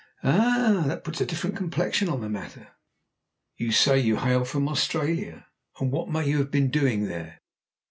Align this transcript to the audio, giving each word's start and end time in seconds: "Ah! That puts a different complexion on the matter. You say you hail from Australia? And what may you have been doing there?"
"Ah! 0.23 0.83
That 0.87 1.03
puts 1.03 1.21
a 1.21 1.27
different 1.27 1.55
complexion 1.55 2.09
on 2.09 2.21
the 2.21 2.27
matter. 2.27 2.69
You 3.57 3.71
say 3.71 3.99
you 3.99 4.17
hail 4.17 4.43
from 4.45 4.67
Australia? 4.67 5.45
And 5.79 5.91
what 5.91 6.09
may 6.09 6.27
you 6.27 6.39
have 6.39 6.49
been 6.49 6.71
doing 6.71 7.03
there?" 7.07 7.39